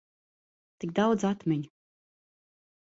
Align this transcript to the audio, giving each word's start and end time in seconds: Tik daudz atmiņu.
Tik 0.85 0.95
daudz 1.01 1.27
atmiņu. 1.33 1.71